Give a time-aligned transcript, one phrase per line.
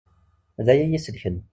[0.65, 1.37] D aya i yi-selken.